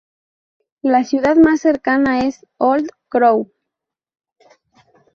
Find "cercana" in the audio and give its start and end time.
1.61-2.21